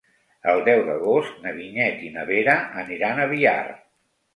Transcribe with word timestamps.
El 0.53 0.63
deu 0.69 0.81
d'agost 0.87 1.39
na 1.45 1.55
Vinyet 1.59 2.03
i 2.11 2.13
na 2.19 2.27
Vera 2.33 2.59
aniran 2.87 3.27
a 3.29 3.33
Biar. 3.39 3.61